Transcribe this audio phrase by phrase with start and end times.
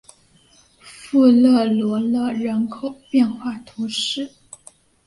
[0.81, 4.31] 富热罗勒人口变化图示